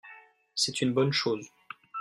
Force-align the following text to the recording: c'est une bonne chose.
c'est 0.55 0.81
une 0.81 0.93
bonne 0.95 1.11
chose. 1.11 1.47